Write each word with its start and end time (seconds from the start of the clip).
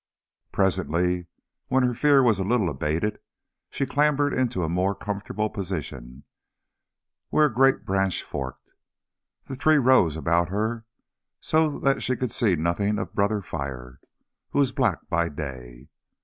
Presently 0.51 1.27
when 1.67 1.83
her 1.83 1.93
fear 1.93 2.23
was 2.23 2.39
a 2.39 2.43
little 2.43 2.69
abated 2.69 3.19
she 3.69 3.85
clambered 3.85 4.33
into 4.33 4.63
a 4.63 4.67
more 4.67 4.95
comfortable 4.95 5.47
position, 5.47 6.23
where 7.29 7.45
a 7.45 7.53
great 7.53 7.85
branch 7.85 8.23
forked. 8.23 8.71
The 9.45 9.55
trees 9.55 9.77
rose 9.77 10.15
about 10.15 10.49
her, 10.49 10.85
so 11.39 11.77
that 11.81 12.01
she 12.01 12.15
could 12.15 12.31
see 12.31 12.55
nothing 12.55 12.97
of 12.97 13.13
Brother 13.13 13.43
Fire, 13.43 13.99
who 14.49 14.61
is 14.61 14.71
black 14.71 15.07
by 15.07 15.29
day. 15.29 15.89